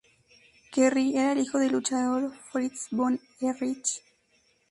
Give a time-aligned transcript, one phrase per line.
[0.71, 4.01] Kerry era el hijo del luchador Fritz Von Erich.